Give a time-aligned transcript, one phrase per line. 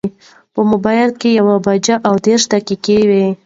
[0.53, 3.25] په مبایل کې یوه بجه او دېرش دقیقې وې.